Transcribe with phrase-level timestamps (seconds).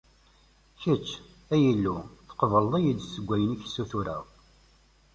[0.81, 1.07] Kečč,
[1.53, 1.97] ay Illu,
[2.29, 4.23] tqebbleḍ-iyi-d deg wayen i ak-ssutureɣ.